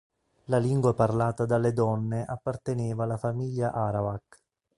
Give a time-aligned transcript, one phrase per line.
[0.45, 4.41] La lingua parlata dalle donne apparteneva alla famiglia arawak.